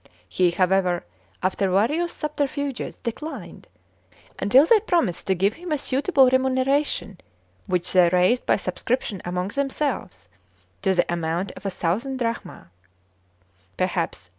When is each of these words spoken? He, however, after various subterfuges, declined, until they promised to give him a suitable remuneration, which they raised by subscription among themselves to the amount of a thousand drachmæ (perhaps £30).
He, 0.27 0.49
however, 0.49 1.05
after 1.43 1.69
various 1.69 2.11
subterfuges, 2.11 2.95
declined, 2.95 3.67
until 4.39 4.65
they 4.65 4.79
promised 4.79 5.27
to 5.27 5.35
give 5.35 5.53
him 5.53 5.71
a 5.71 5.77
suitable 5.77 6.27
remuneration, 6.27 7.19
which 7.67 7.93
they 7.93 8.09
raised 8.09 8.47
by 8.47 8.55
subscription 8.55 9.21
among 9.23 9.49
themselves 9.49 10.27
to 10.81 10.95
the 10.95 11.05
amount 11.13 11.51
of 11.51 11.67
a 11.67 11.69
thousand 11.69 12.17
drachmæ 12.19 12.69
(perhaps 13.77 14.29
£30). 14.29 14.29